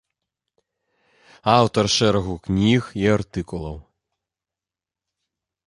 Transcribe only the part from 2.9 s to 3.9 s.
і артыкулаў.